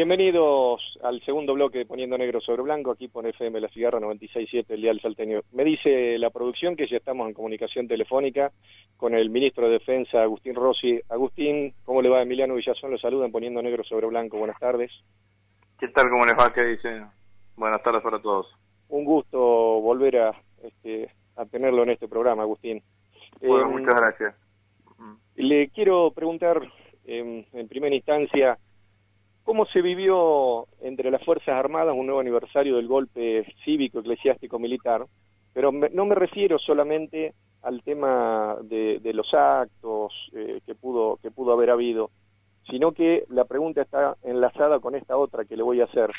[0.00, 4.64] Bienvenidos al segundo bloque de Poniendo Negro sobre Blanco, aquí por FM La Cigarra 96.7,
[4.70, 5.42] el Dial Salteño.
[5.52, 8.50] Me dice la producción que ya estamos en comunicación telefónica
[8.96, 10.98] con el ministro de Defensa, Agustín Rossi.
[11.10, 12.22] Agustín, ¿cómo le va?
[12.22, 14.38] Emiliano Villazón lo saluda en Poniendo Negro sobre Blanco.
[14.38, 14.90] Buenas tardes.
[15.78, 16.08] ¿Qué tal?
[16.08, 16.50] ¿Cómo les va?
[16.50, 17.04] ¿Qué dicen?
[17.56, 18.46] Buenas tardes para todos.
[18.88, 22.82] Un gusto volver a, este, a tenerlo en este programa, Agustín.
[23.42, 24.34] Bueno, eh, muchas gracias.
[25.36, 26.62] Le quiero preguntar
[27.04, 28.58] en primera instancia
[29.44, 35.06] ¿Cómo se vivió entre las Fuerzas Armadas un nuevo aniversario del golpe cívico, eclesiástico, militar?
[35.52, 41.52] Pero no me refiero solamente al tema de, los actos eh, que, pudo, que pudo
[41.52, 42.10] haber habido,
[42.70, 46.10] sino que la pregunta está enlazada con esta otra que le voy a hacer.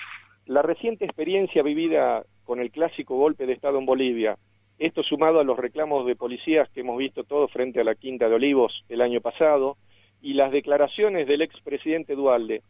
[0.46, 4.38] La reciente experiencia vivida con el clásico golpe de Estado en Bolivia,
[4.78, 8.28] esto sumado a los reclamos de policías que hemos visto todos frente a la Quinta
[8.28, 9.78] de Olivos el año pasado,
[10.22, 12.62] y las declaraciones del expresidente Dualde,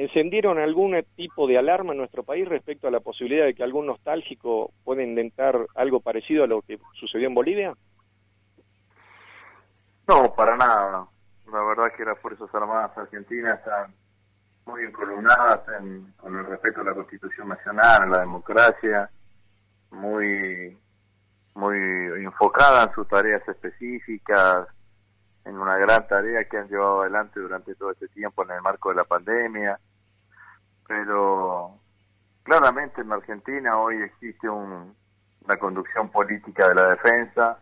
[0.00, 3.84] ¿Encendieron algún tipo de alarma en nuestro país respecto a la posibilidad de que algún
[3.84, 7.74] nostálgico pueda intentar algo parecido a lo que sucedió en Bolivia?
[10.08, 11.06] No, para nada.
[11.52, 13.92] La verdad que las Fuerzas Armadas Argentinas están
[14.64, 19.10] muy encolumnadas en, con el respeto a la Constitución Nacional, a la democracia,
[19.90, 20.78] muy,
[21.56, 21.76] muy
[22.24, 24.66] enfocada en sus tareas específicas,
[25.44, 28.88] en una gran tarea que han llevado adelante durante todo este tiempo en el marco
[28.88, 29.78] de la pandemia
[30.90, 31.78] pero
[32.42, 34.92] claramente en Argentina hoy existe un,
[35.44, 37.58] una conducción política de la defensa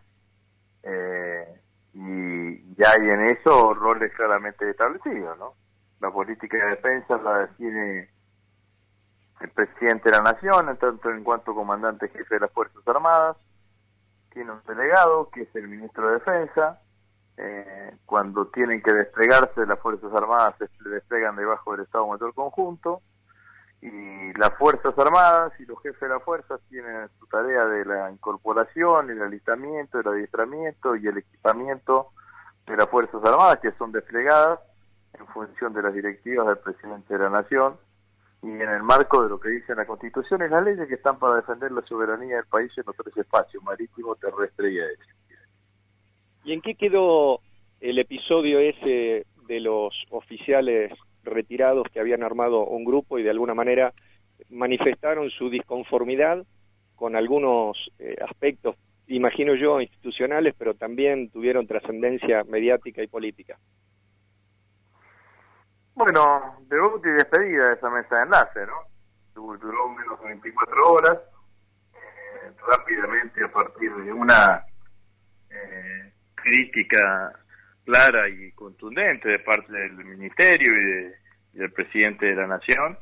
[0.81, 1.61] eh,
[1.93, 5.53] y ya hay en eso roles claramente establecidos, ¿no?
[5.99, 8.09] La política de defensa la define
[9.41, 13.37] el presidente de la nación, en tanto en cuanto comandante jefe de las Fuerzas Armadas,
[14.31, 16.81] tiene un delegado que es el ministro de Defensa,
[17.37, 23.03] eh, cuando tienen que desplegarse las Fuerzas Armadas se desplegan debajo del Estado Mayor Conjunto,
[23.81, 28.11] y las Fuerzas Armadas y los jefes de las fuerzas tienen su tarea de la
[28.11, 32.07] incorporación, el alistamiento, el adiestramiento y el equipamiento
[32.67, 34.59] de las Fuerzas Armadas que son desplegadas
[35.17, 37.77] en función de las directivas del presidente de la Nación
[38.41, 41.17] y en el marco de lo que dice la Constitución y las leyes que están
[41.17, 45.15] para defender la soberanía del país en los tres espacios, marítimo, terrestre y aéreo.
[46.45, 47.41] ¿Y en qué quedó
[47.81, 50.93] el episodio ese de los oficiales
[51.29, 53.93] retirados que habían armado un grupo y de alguna manera
[54.49, 56.45] manifestaron su disconformidad
[56.95, 58.75] con algunos eh, aspectos,
[59.07, 63.57] imagino yo, institucionales, pero también tuvieron trascendencia mediática y política.
[65.95, 68.89] Bueno, debut y despedida de esa mesa de enlace, ¿no?
[69.33, 71.17] Duró menos de 24 horas,
[71.93, 74.65] eh, rápidamente a partir de una
[75.49, 77.33] eh, crítica
[77.85, 82.97] clara y contundente de parte del Ministerio y, del presidente de la Nación.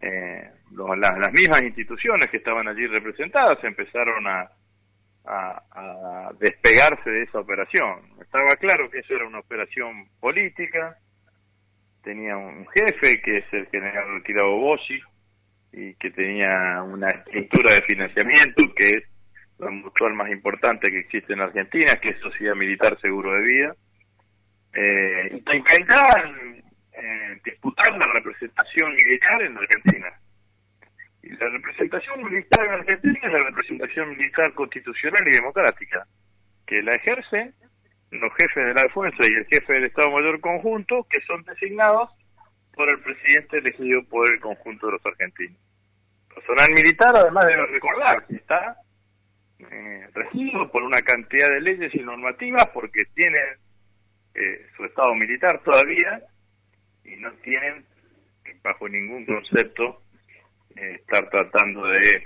[0.00, 0.50] Eh,
[0.98, 4.50] las, mismas instituciones que estaban allí representadas empezaron a,
[5.24, 8.02] a, despegarse de esa operación.
[8.20, 10.98] Estaba claro que eso era una operación política,
[12.02, 15.00] tenía un jefe que es el general retirado Bossi
[15.72, 19.04] y que tenía una estructura de financiamiento que es
[19.58, 23.76] la mutual más importante que existe en Argentina, que es Sociedad Militar Seguro de Vida,
[24.76, 26.34] eh, intentar
[26.92, 30.12] eh, disputar la representación militar en Argentina.
[31.22, 36.06] Y la representación militar en Argentina es la representación militar constitucional y democrática,
[36.66, 37.54] que la ejercen
[38.10, 42.10] los jefes de la fuerza y el jefe del Estado Mayor Conjunto, que son designados
[42.74, 45.58] por el presidente elegido por el conjunto de los argentinos.
[46.34, 48.76] Personal militar, además, debe recordar que está
[49.58, 53.38] eh, regido por una cantidad de leyes y normativas porque tiene
[54.36, 56.20] eh, su estado militar todavía
[57.04, 57.84] y no tienen
[58.62, 60.02] bajo ningún concepto
[60.76, 62.22] eh, estar tratando de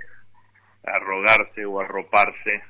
[0.85, 2.63] arrogarse o arroparse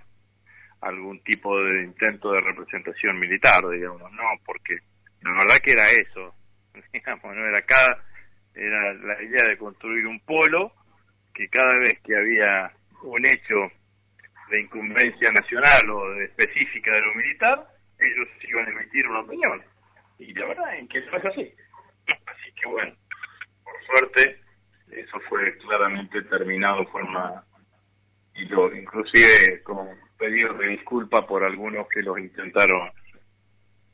[0.82, 4.76] algún tipo de intento de representación militar, digamos, no, porque
[5.22, 6.34] la verdad que era eso,
[6.92, 8.04] digamos, no era cada,
[8.54, 10.72] era la idea de construir un polo
[11.34, 12.72] que cada vez que había
[13.02, 13.54] un hecho
[14.50, 17.66] de incumbencia nacional o de específica de lo militar,
[18.00, 19.62] ellos iban a emitir una opinión.
[20.18, 21.54] Y la verdad es que eso es así.
[22.06, 22.94] Así que bueno,
[23.64, 24.40] por suerte,
[24.90, 27.44] eso fue claramente terminado forma,
[28.34, 29.88] y lo, inclusive con
[30.18, 32.90] pedidos de disculpa por algunos que los intentaron,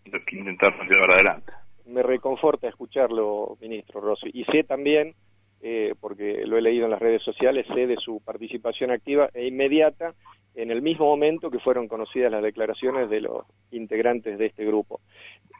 [0.07, 1.53] los que intentaron llevar adelante.
[1.87, 4.31] Me reconforta escucharlo, ministro Rossi.
[4.33, 5.15] Y sé también,
[5.63, 9.47] eh, porque lo he leído en las redes sociales, sé de su participación activa e
[9.47, 10.15] inmediata
[10.57, 15.01] en el mismo momento que fueron conocidas las declaraciones de los integrantes de este grupo.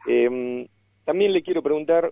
[0.07, 0.67] Em,
[1.05, 2.11] también le quiero preguntar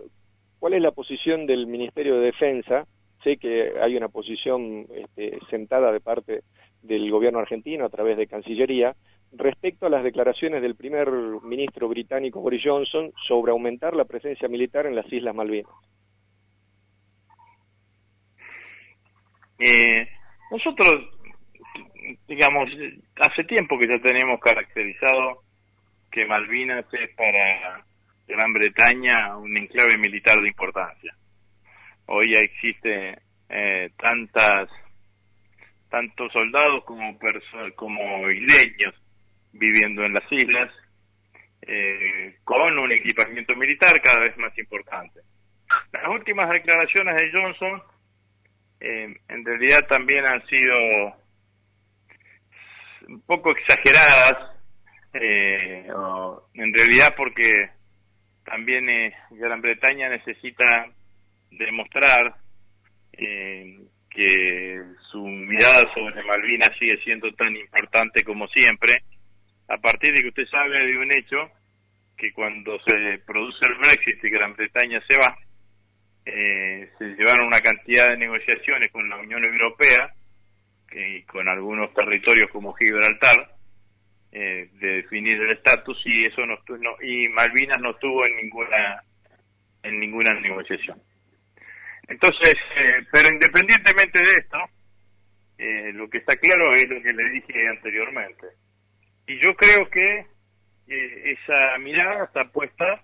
[0.60, 2.88] ¿cuál es la posición del Ministerio de Defensa?
[3.24, 6.44] Sé que hay una posición este, sentada de parte
[6.82, 8.96] del gobierno argentino a través de Cancillería
[9.32, 11.10] respecto a las declaraciones del primer
[11.44, 15.72] ministro británico Boris Johnson sobre aumentar la presencia militar en las Islas Malvinas.
[19.60, 20.08] Eh,
[20.52, 21.15] nosotros,
[22.28, 22.70] digamos,
[23.18, 25.44] hace tiempo que ya tenemos caracterizado
[26.12, 27.84] que Malvinas es para
[28.28, 31.14] Gran Bretaña un enclave militar de importancia.
[32.08, 33.20] Hoy ya existe
[33.50, 34.70] eh, tantas
[35.90, 37.18] tantos soldados como
[37.76, 38.94] como isleños
[39.54, 40.72] viviendo en las islas
[41.62, 45.22] eh, con un equipamiento militar cada vez más importante.
[45.92, 47.82] Las últimas declaraciones de Johnson
[48.80, 51.25] eh, en realidad también han sido
[53.08, 54.52] un poco exageradas,
[55.14, 55.88] eh,
[56.54, 57.70] en realidad porque
[58.44, 60.88] también eh, Gran Bretaña necesita
[61.52, 62.36] demostrar
[63.14, 63.80] eh,
[64.10, 64.82] que
[65.12, 68.94] su mirada sobre Malvinas sigue siendo tan importante como siempre,
[69.68, 71.38] a partir de que usted sabe de un hecho
[72.18, 75.36] que cuando se produce el Brexit y Gran Bretaña se va,
[76.26, 80.14] eh, se llevaron una cantidad de negociaciones con la Unión Europea
[80.96, 83.56] y con algunos territorios como Gibraltar
[84.32, 86.58] eh, de definir el estatus y eso no,
[87.02, 89.04] y Malvinas no estuvo en ninguna
[89.84, 91.02] en ninguna negociación.
[92.08, 94.58] Entonces eh, pero independientemente de esto
[95.58, 98.48] eh, lo que está claro es lo que le dije anteriormente.
[99.28, 100.26] Y yo creo que
[100.88, 103.02] esa mirada está puesta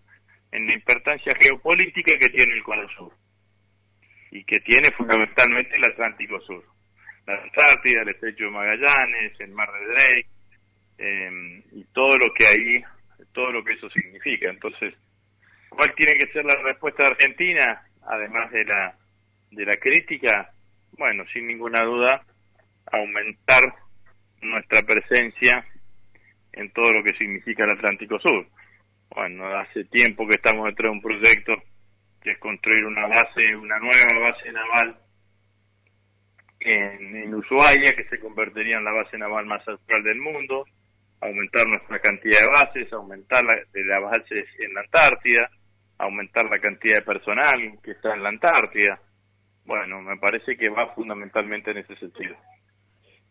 [0.52, 3.12] en la importancia geopolítica que tiene el Cono Sur
[4.30, 6.64] y que tiene fundamentalmente el Atlántico Sur,
[7.28, 10.28] la Antártida, el Estrecho de Magallanes, el Mar de Drake
[10.98, 12.84] em, y todo lo que ahí,
[13.34, 14.50] todo lo que eso significa.
[14.50, 14.94] Entonces,
[15.70, 18.96] ¿cuál tiene que ser la respuesta de Argentina, además de la
[19.52, 20.52] de la crítica?
[20.98, 22.24] Bueno, sin ninguna duda,
[22.92, 23.64] aumentar
[24.42, 25.66] nuestra presencia
[26.54, 28.48] en todo lo que significa el Atlántico Sur.
[29.10, 31.54] Bueno, hace tiempo que estamos dentro de un proyecto
[32.22, 34.98] que es construir una base, una nueva base naval
[36.62, 40.66] en, Ushuaia, que se convertiría en la base naval más actual del mundo,
[41.20, 45.50] aumentar nuestra cantidad de bases, aumentar la, de las bases en la Antártida,
[45.98, 49.00] aumentar la cantidad de personal que está en la Antártida.
[49.66, 52.36] Bueno, me parece que va fundamentalmente en ese sentido.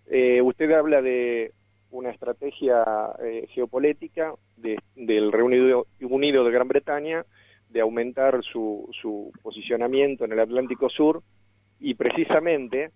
[0.07, 1.53] Eh, usted habla de
[1.91, 2.85] una estrategia
[3.25, 7.25] eh, geopolítica del Reino Unido de Gran Bretaña
[7.69, 11.23] de aumentar su, su posicionamiento en el Atlántico Sur
[11.79, 12.91] y precisamente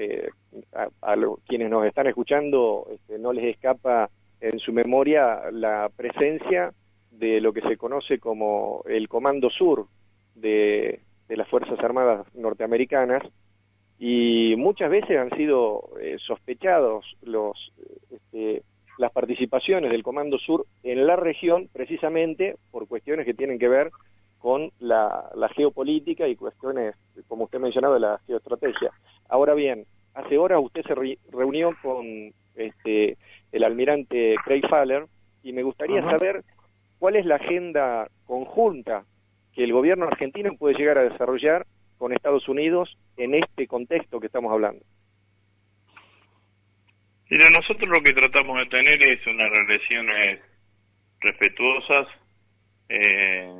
[0.00, 0.28] eh,
[0.72, 1.16] a,
[1.46, 4.08] quienes nos están escuchando este, no les escapa
[4.40, 6.72] en su memoria la presencia
[7.10, 9.86] de lo que se conoce como el Comando Sur
[10.36, 13.24] de, las Fuerzas Armadas norteamericanas
[13.98, 17.72] y muchas veces han sido eh, sospechados los
[18.12, 18.62] este,
[18.98, 23.90] las participaciones del Comando Sur en la región precisamente por cuestiones que tienen que ver
[24.38, 26.94] con la, geopolítica y cuestiones,
[27.26, 28.92] como usted mencionaba, de la geoestrategia.
[29.28, 29.84] Ahora bien,
[30.14, 30.94] hace horas usted se
[31.30, 33.16] reunió con este,
[33.52, 35.06] el almirante Craig Faller
[35.42, 36.44] y me gustaría saber
[36.98, 39.04] cuál es la agenda conjunta
[39.54, 41.66] que el gobierno argentino puede llegar a desarrollar
[41.98, 44.84] con Estados Unidos en este contexto que estamos hablando.
[47.30, 50.40] Mira, nosotros lo que tratamos de tener es unas relaciones
[51.20, 52.06] respetuosas,
[52.88, 53.52] eh,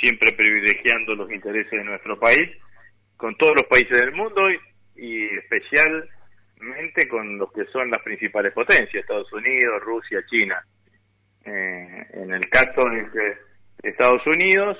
[0.00, 2.50] siempre privilegiando los intereses de nuestro país,
[3.16, 4.58] con todos los países del mundo y,
[4.96, 10.60] especialmente con los que son las principales potencias, Estados Unidos, Rusia, China.
[11.44, 13.36] Eh, en el caso de
[13.82, 14.78] Estados Unidos,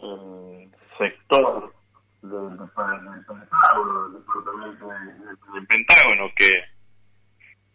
[0.00, 1.72] el sector
[2.22, 2.58] del,
[5.68, 6.54] Pentágono que,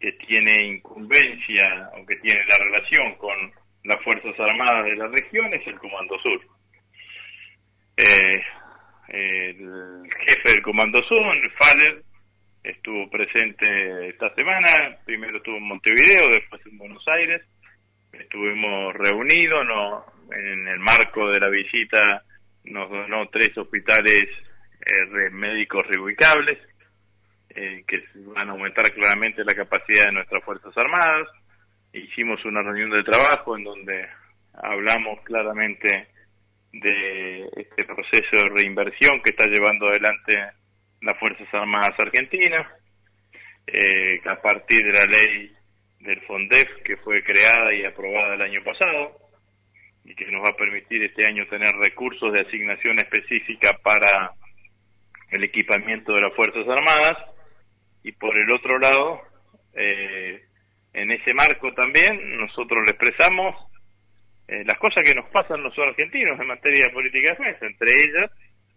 [0.00, 3.36] que tiene incumbencia o que tiene la relación con
[3.84, 6.40] las Fuerzas Armadas de la región es el Comando Sur.
[7.96, 8.36] Eh,
[9.08, 11.18] el jefe del Comando Sur,
[11.58, 12.02] Faller,
[12.62, 17.42] estuvo presente esta semana, primero estuvo en Montevideo, después en Buenos Aires,
[18.12, 22.22] estuvimos reunidos, no, en el marco de la visita
[22.64, 24.24] nos donó tres hospitales
[24.80, 26.58] eh, médicos reubicables,
[27.50, 31.28] eh, que van a aumentar claramente la capacidad de nuestras Fuerzas Armadas,
[31.92, 34.06] hicimos una reunión de trabajo en donde
[34.52, 36.08] hablamos claramente
[36.72, 40.34] de este proceso de reinversión que está llevando adelante
[41.00, 42.66] las Fuerzas Armadas Argentinas,
[43.66, 45.52] eh, a partir de la ley
[46.00, 49.18] del FONDEF que fue creada y aprobada el año pasado,
[50.04, 54.32] y que nos va a permitir este año tener recursos de asignación específica para
[55.30, 57.18] el equipamiento de las Fuerzas Armadas
[58.02, 59.20] y por el otro lado,
[59.74, 60.42] eh,
[60.94, 63.54] en ese marco también nosotros le expresamos
[64.48, 67.88] eh, las cosas que nos pasan los argentinos en materia de política de defensa, entre
[67.92, 68.30] ellas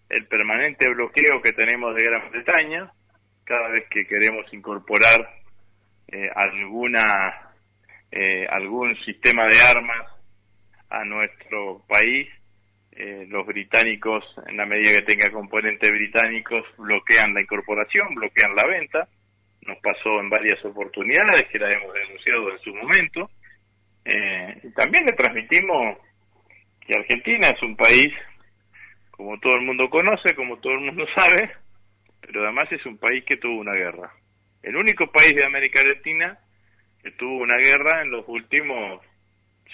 [0.10, 2.92] el permanente bloqueo que tenemos de Gran Bretaña
[3.46, 5.20] cada vez que queremos incorporar
[6.08, 7.48] eh, alguna
[8.50, 10.06] algún sistema de armas
[10.90, 12.28] a nuestro país
[12.94, 18.68] eh, los británicos, en la medida que tenga componentes británicos, bloquean la incorporación, bloquean la
[18.68, 19.08] venta.
[19.62, 23.30] Nos pasó en varias oportunidades que la hemos denunciado en su momento.
[24.06, 25.98] Eh, también le transmitimos
[26.80, 28.10] que Argentina es un país,
[29.12, 31.52] como todo el mundo conoce, como todo el mundo sabe,
[32.22, 34.12] pero además es un país que tuvo una guerra.
[34.64, 36.38] El único país de América Latina
[37.02, 39.02] que tuvo una guerra en los últimos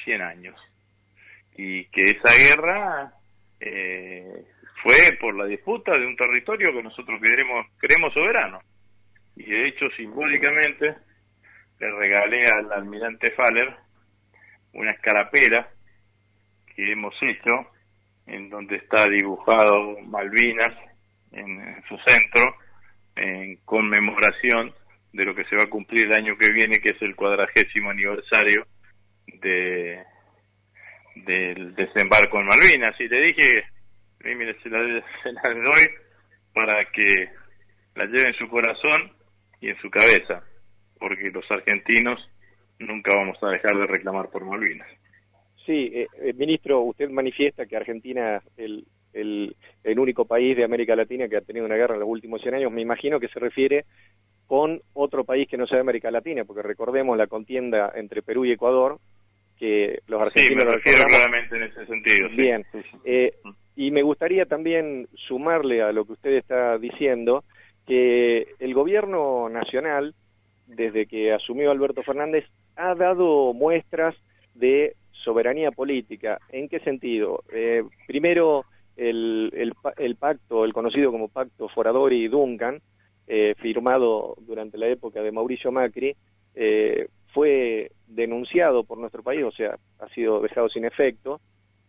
[0.05, 0.55] 100 años
[1.57, 3.13] y que esa guerra
[3.59, 4.45] eh,
[4.81, 8.59] fue por la disputa de un territorio que nosotros queremos, queremos soberano.
[9.35, 10.95] Y de hecho, simbólicamente,
[11.79, 13.75] le regalé al almirante Faller
[14.73, 15.69] una escarapela
[16.75, 17.71] que hemos hecho,
[18.25, 20.73] en donde está dibujado Malvinas
[21.31, 22.55] en, su centro,
[23.15, 24.73] en conmemoración
[25.13, 27.89] de lo que se va a cumplir el año que viene, que es el cuadragésimo
[27.89, 28.67] aniversario
[29.25, 30.03] de
[31.25, 32.99] del desembarco en Malvinas.
[32.99, 33.63] Y le dije,
[34.23, 35.87] mire, se la, doy
[36.53, 37.29] para que
[37.95, 39.11] la lleve en su corazón
[39.61, 40.43] y en su cabeza,
[40.99, 42.19] porque los argentinos
[42.79, 44.87] nunca vamos a dejar de reclamar por Malvinas.
[45.65, 48.43] Sí, eh, eh, ministro, usted manifiesta que Argentina es
[49.13, 52.41] el, el, único país de América Latina que ha tenido una guerra en los últimos
[52.41, 52.71] 100 años.
[52.71, 53.85] Me imagino que se refiere
[54.45, 58.45] con otro país que no sea de América Latina, porque recordemos la contienda entre Perú
[58.45, 58.97] y Ecuador,
[59.59, 60.63] que los argentinos...
[60.63, 62.29] Sí, me refiero claramente en ese sentido.
[62.29, 62.65] Bien,
[63.03, 63.33] eh,
[63.75, 67.43] y me gustaría también sumarle a lo que usted está diciendo,
[67.85, 70.13] que el gobierno nacional,
[70.67, 72.45] desde que asumió Alberto Fernández,
[72.75, 74.15] ha dado muestras
[74.53, 76.39] de soberanía política.
[76.49, 77.43] ¿En qué sentido?
[77.51, 82.81] Eh, primero, el, el, pacto, el conocido como Pacto Foradori-Duncan,
[83.27, 86.15] eh, firmado durante la época de Mauricio Macri,
[86.55, 91.39] eh, fue denunciado por nuestro país, o sea, ha sido dejado sin efecto,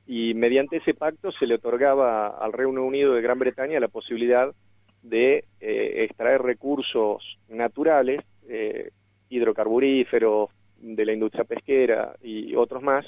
[0.06, 4.52] y mediante ese pacto se le otorgaba al Reino Unido de Gran Bretaña la posibilidad
[5.02, 8.90] de eh, extraer recursos naturales, eh,
[9.28, 10.50] hidrocarburíferos,
[10.80, 13.04] de la industria pesquera y otros más,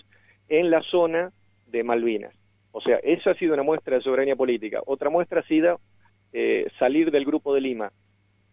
[0.49, 1.33] en la zona
[1.67, 2.35] de Malvinas.
[2.73, 4.81] O sea, eso ha sido una muestra de soberanía política.
[4.87, 5.81] Otra muestra ha sido
[6.33, 7.93] eh, salir del Grupo de Lima.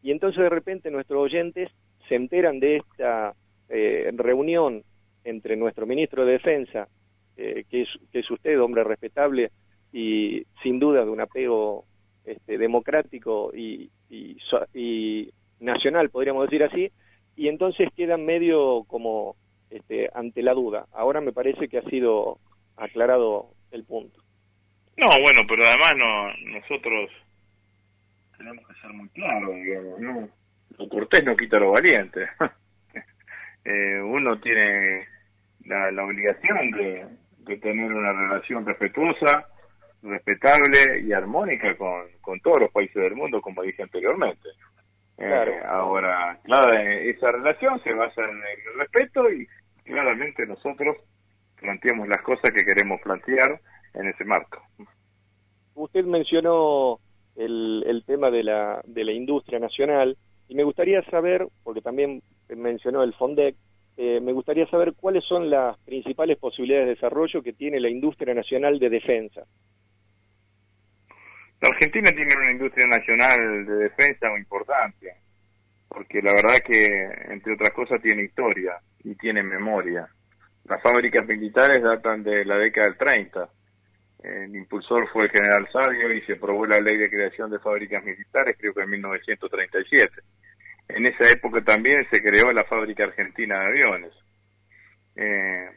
[0.02, 1.70] Y entonces de repente nuestros oyentes
[2.08, 3.34] se enteran de esta
[3.70, 4.84] eh, reunión
[5.24, 6.88] entre nuestro ministro de Defensa,
[7.36, 9.52] eh, que, es, que es usted, hombre respetable
[9.92, 11.86] y sin duda de un apego
[12.26, 15.30] este, democrático y, y,
[15.60, 16.92] nacional, podríamos decir así,
[17.36, 19.36] y entonces quedan medio como
[19.70, 20.86] este, ante la duda.
[20.94, 22.40] Ahora me parece que ha sido
[22.76, 24.20] aclarado el punto.
[24.98, 27.12] No, bueno, pero además no, nosotros
[28.38, 30.30] tenemos que ser muy claros, digamos, ¿no?
[30.78, 32.28] Lo cortés no quita lo valiente.
[33.70, 35.06] Eh, uno tiene
[35.66, 39.46] la, obligación de, tener una relación respetuosa,
[40.04, 44.48] respetable y armónica con, con todos los países del mundo, como dije anteriormente.
[45.18, 49.48] Eh, ahora, claro, esa relación se basa en el respeto y
[49.84, 50.98] claramente nosotros
[51.60, 53.60] planteamos las cosas que queremos plantear
[53.96, 54.62] en ese marco.
[55.74, 57.00] Usted mencionó
[57.36, 62.22] el, el tema de la, de la industria nacional y me gustaría saber, porque también
[62.50, 63.56] mencionó el FONDEC,
[63.98, 68.36] eh, me gustaría saber cuáles son las principales posibilidades de desarrollo que tiene la industria
[68.36, 69.44] nacional de defensa.
[71.62, 75.14] La Argentina tiene una industria nacional de defensa muy importante,
[75.88, 76.86] porque la verdad que,
[77.30, 80.08] entre otras cosas, tiene historia y tiene memoria.
[80.66, 83.50] Las fábricas militares datan de la década del 30.
[84.24, 88.04] El impulsor fue el general Sabio y se aprobó la ley de creación de fábricas
[88.04, 90.14] militares, creo que en 1937
[90.90, 94.14] en esa época también se creó la fábrica argentina de aviones.
[95.16, 95.70] Eh,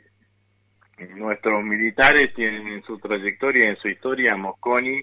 [1.17, 5.03] nuestros militares tienen en su trayectoria, en su historia, Mosconi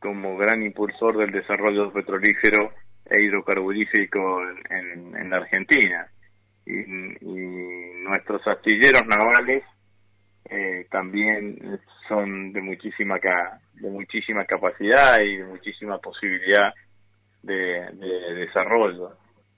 [0.00, 2.72] como gran impulsor del desarrollo petrolífero
[3.04, 6.08] e hidrocarburífico en, la Argentina.
[6.64, 6.72] Y,
[8.06, 9.64] nuestros astilleros navales
[10.48, 11.58] eh, también
[12.08, 13.18] son de muchísima
[13.74, 16.72] de muchísima capacidad y de muchísima posibilidad
[17.42, 17.90] de
[18.36, 19.16] desarrollo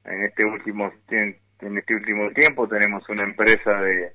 [0.09, 4.13] en este último en este último tiempo tenemos una empresa de,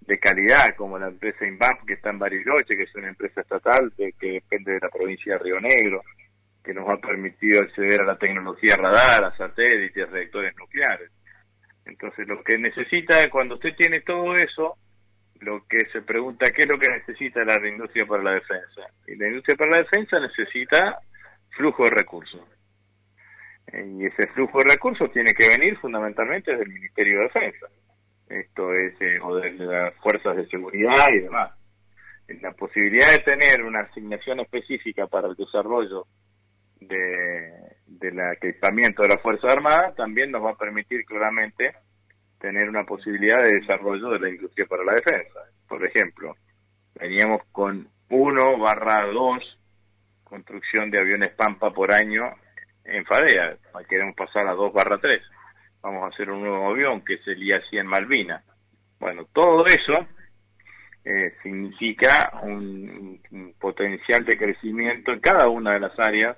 [0.00, 3.92] de calidad, como la empresa INVAP que está en Bariloche, que es una empresa estatal
[3.96, 6.02] que depende de la provincia de Río Negro,
[6.64, 11.10] que nos ha permitido acceder a la tecnología radar, a satélites, reactores nucleares.
[11.86, 14.76] Entonces, lo que necesita, cuando usted tiene todo eso,
[15.40, 18.82] lo que se pregunta, ¿qué es lo que necesita la industria para la defensa?
[19.06, 20.98] Y la industria para la defensa necesita
[21.56, 22.42] flujo de recursos.
[23.72, 27.66] Y ese flujo de recursos tiene que venir fundamentalmente del Ministerio de Defensa.
[28.30, 31.52] Esto es, eh, o de las fuerzas de seguridad y demás.
[32.40, 36.06] La posibilidad de tener una asignación específica para el desarrollo
[36.80, 37.52] de,
[37.86, 41.74] del equipamiento de la Fuerza Armada también nos va a permitir claramente
[42.38, 45.40] tener una posibilidad de desarrollo de la industria para la defensa.
[45.68, 46.36] Por ejemplo,
[46.94, 49.58] veníamos con 1 barra 2
[50.30, 52.22] construcción de aviones Pampa por año
[52.84, 53.56] en FADEA,
[53.88, 55.20] queremos pasar a 2 barra 3.
[55.82, 58.44] Vamos a hacer un nuevo avión que sería así en Malvinas.
[58.98, 60.06] Bueno, todo eso
[61.04, 63.20] eh, significa un,
[63.58, 66.36] potencial de crecimiento en cada una de las áreas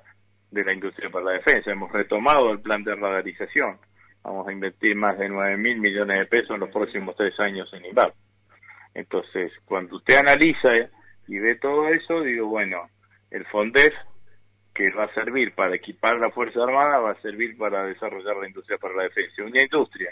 [0.50, 1.72] de la industria para la defensa.
[1.72, 3.78] Hemos retomado el plan de radarización.
[4.22, 7.72] Vamos a invertir más de 9 mil millones de pesos en los próximos tres años
[7.72, 8.14] en IVAP.
[8.94, 10.72] Entonces, cuando usted analiza
[11.26, 12.88] y ve todo eso, digo, bueno,
[13.30, 13.94] el FONDEF,
[14.74, 18.48] que va a servir para equipar la Fuerza Armada, va a servir para desarrollar la
[18.48, 19.42] industria para la defensa.
[19.42, 20.10] Una industria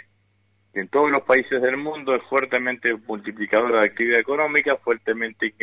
[0.73, 5.55] que en todos los países del mundo es fuertemente multiplicadora de actividad económica, fuertemente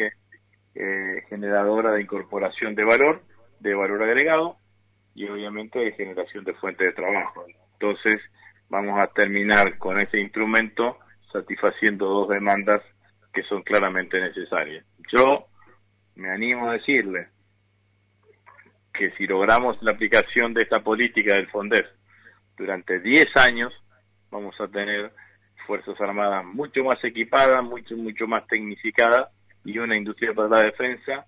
[0.75, 3.22] eh, generadora de incorporación de valor,
[3.60, 4.58] de valor agregado,
[5.18, 7.44] y obviamente de generación de fuentes de trabajo.
[7.74, 8.22] Entonces,
[8.70, 11.00] vamos a terminar con ese instrumento
[11.32, 12.82] satisfaciendo dos demandas
[13.34, 14.86] que son claramente necesarias.
[15.12, 15.48] Yo
[16.16, 17.30] me animo a decirle
[18.98, 21.86] que si logramos la aplicación de esta política del FONDEF
[22.58, 23.74] durante 10 años,
[24.32, 25.12] vamos a tener
[25.66, 29.30] Fuerzas Armadas mucho más equipadas, mucho, mucho más tecnificadas
[29.63, 31.25] y una industria para la defensa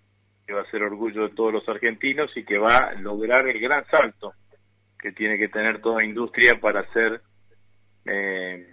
[0.47, 3.59] que va a ser orgullo de todos los argentinos y que va a lograr el
[3.59, 4.33] gran salto
[4.97, 7.21] que tiene que tener toda industria para hacer
[8.05, 8.65] eh,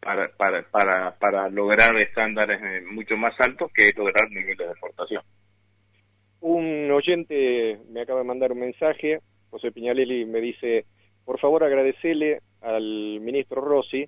[0.00, 5.22] para, para, para, para lograr estándares eh, mucho más altos que lograr niveles de exportación.
[6.40, 10.86] Un oyente me acaba de mandar un mensaje, José Piñalelli me dice,
[11.24, 14.06] por favor agradecele al ministro Rossi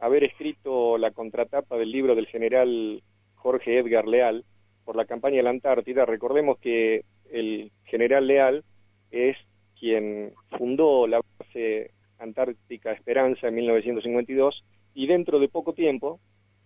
[0.00, 3.02] haber escrito la contratapa del libro del general
[3.34, 4.44] Jorge Edgar Leal,
[4.84, 6.04] por la campaña de la Antártida.
[6.04, 8.64] Recordemos que el general Leal
[9.10, 9.36] es
[9.78, 16.20] quien fundó la base Antártica Esperanza en 1952 y dentro de poco tiempo,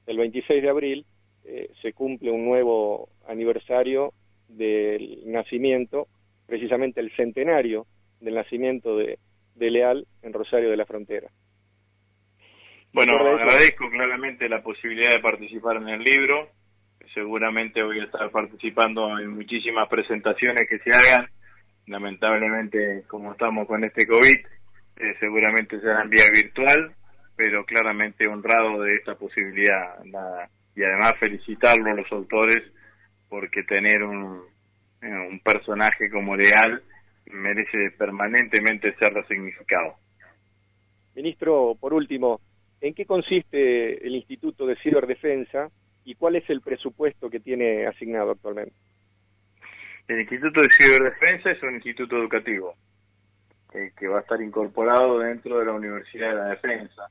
[0.07, 1.07] el 26 de abril,
[1.45, 4.13] eh, se cumple un nuevo aniversario
[4.49, 6.09] del nacimiento,
[6.47, 7.87] precisamente el centenario
[8.21, 9.19] del nacimiento de,
[9.55, 11.29] de Leal en Rosario de la Frontera.
[12.93, 16.49] Bueno, agradezco claramente la posibilidad de participar en el libro
[17.15, 21.29] seguramente voy a estar participando en muchísimas presentaciones que se hagan.
[21.87, 24.39] Lamentablemente, como estamos con este COVID,
[24.97, 26.93] eh, seguramente será en vía virtual,
[27.37, 29.97] pero claramente honrado de esta posibilidad.
[30.77, 32.63] y además felicitarlo a los autores
[33.29, 34.43] porque tener un,
[35.03, 36.83] eh, un personaje como Leal
[37.27, 39.97] merece permanentemente ser resignificado.
[41.14, 42.41] Ministro, por último,
[42.81, 45.69] ¿en qué consiste el Instituto de Ciberdefensa
[46.05, 48.75] y cuál es el presupuesto que tiene asignado actualmente?
[50.07, 52.75] El Instituto de Ciberdefensa es un instituto educativo
[53.75, 57.11] eh, que va a estar incorporado dentro de la Universidad de la Defensa,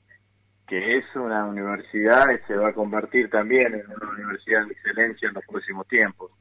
[0.67, 5.30] que es una universidad y se va a convertir también en una universidad de excelencia
[5.30, 6.32] en los próximos tiempos.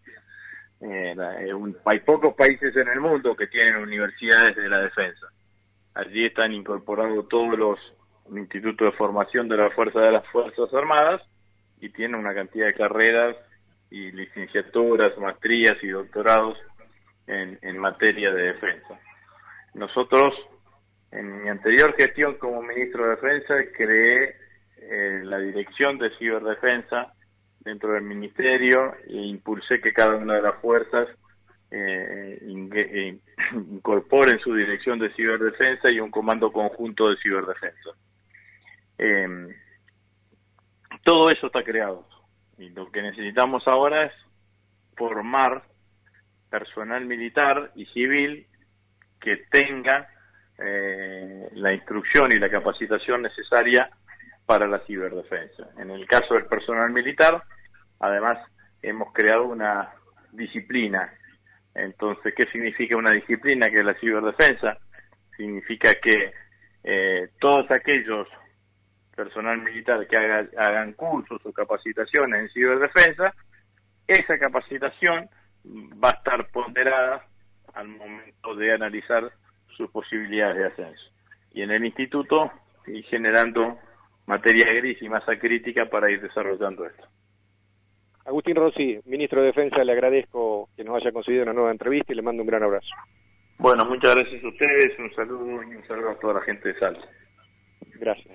[0.80, 1.52] Eh, eh,
[1.84, 5.28] hay pocos países en el mundo que tienen universidades de la defensa.
[5.94, 7.78] Allí están incorporados todos los
[8.30, 11.22] institutos de formación de la fuerza de las Fuerzas Armadas
[11.80, 13.36] y tiene una cantidad de carreras
[13.90, 16.58] y licenciaturas, maestrías y doctorados
[17.28, 18.98] en, en materia de defensa.
[19.74, 20.34] Nosotros,
[21.12, 24.36] en mi anterior gestión como ministro de Defensa, creé
[24.78, 27.12] eh, la dirección de ciberdefensa
[27.60, 31.08] dentro del ministerio e impulsé que cada una de las fuerzas
[31.70, 33.18] eh, eh
[33.52, 37.90] incorpore su dirección de ciberdefensa y un comando conjunto de ciberdefensa.
[38.98, 39.48] Eh,
[41.02, 42.06] todo eso está creado.
[42.58, 44.12] Y lo que necesitamos ahora es
[44.96, 45.62] formar
[46.50, 48.46] personal militar y civil
[49.20, 50.08] que tenga
[50.58, 53.90] eh, la instrucción y la capacitación necesaria
[54.44, 55.68] para la ciberdefensa.
[55.78, 57.42] En el caso del personal militar,
[58.00, 58.38] además,
[58.82, 59.92] hemos creado una
[60.32, 61.12] disciplina.
[61.74, 64.78] Entonces, ¿qué significa una disciplina que es la ciberdefensa?
[65.36, 66.32] Significa que
[66.84, 68.28] eh, todos aquellos
[69.16, 73.34] personal militar que haga, hagan cursos o capacitaciones en ciberdefensa,
[74.06, 75.28] esa capacitación
[75.64, 77.24] va a estar ponderada
[77.74, 79.32] al momento de analizar
[79.76, 81.10] sus posibilidades de ascenso.
[81.52, 82.50] Y en el instituto
[82.86, 83.78] y generando
[84.26, 87.06] materia gris y masa crítica para ir desarrollando esto.
[88.24, 92.16] Agustín Rossi, ministro de Defensa, le agradezco que nos haya concedido una nueva entrevista y
[92.16, 92.88] le mando un gran abrazo.
[93.58, 96.78] Bueno, muchas gracias a ustedes, un saludo y un saludo a toda la gente de
[96.78, 97.08] Salsa.
[97.94, 98.34] Gracias.